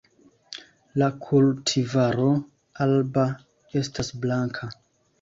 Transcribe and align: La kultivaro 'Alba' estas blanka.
La 1.01 1.09
kultivaro 1.25 2.31
'Alba' 2.41 3.29
estas 3.85 4.15
blanka. 4.27 4.77